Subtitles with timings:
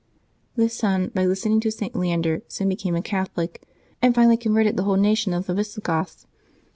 [0.55, 1.95] This son, by listening to St.
[1.95, 3.57] Leander, soon became a Cath olic,
[4.01, 6.25] and finally converted the whole nation of the Visi goths.